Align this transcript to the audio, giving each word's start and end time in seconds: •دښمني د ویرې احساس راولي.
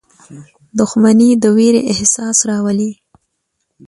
•دښمني 0.77 1.29
د 1.43 1.45
ویرې 1.57 1.81
احساس 1.91 2.37
راولي. 2.49 2.91